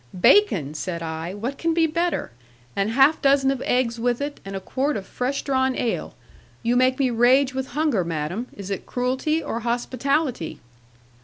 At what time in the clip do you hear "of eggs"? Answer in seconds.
3.51-3.99